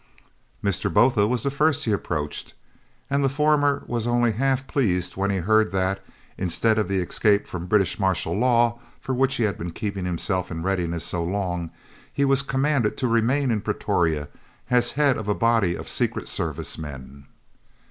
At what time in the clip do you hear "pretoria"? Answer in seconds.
13.61-14.27